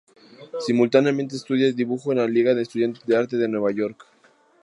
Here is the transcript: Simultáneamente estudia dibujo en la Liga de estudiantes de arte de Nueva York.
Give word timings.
Simultáneamente 0.65 1.35
estudia 1.35 1.71
dibujo 1.71 2.11
en 2.11 2.17
la 2.17 2.25
Liga 2.27 2.55
de 2.55 2.63
estudiantes 2.63 3.05
de 3.05 3.15
arte 3.15 3.37
de 3.37 3.47
Nueva 3.47 3.69
York. 3.69 4.03